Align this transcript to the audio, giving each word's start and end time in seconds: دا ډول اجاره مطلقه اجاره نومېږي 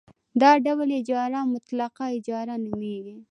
دا 0.41 0.51
ډول 0.65 0.89
اجاره 0.99 1.41
مطلقه 1.53 2.05
اجاره 2.17 2.55
نومېږي 2.65 3.15